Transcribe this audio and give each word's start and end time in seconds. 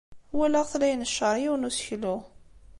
Walaɣ-t 0.37 0.73
la 0.79 0.87
inecceṛ 0.93 1.35
yiwen 1.41 1.61
n 1.65 1.67
useklu. 1.69 2.15